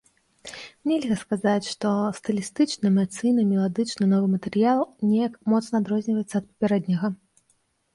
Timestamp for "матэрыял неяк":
4.35-5.41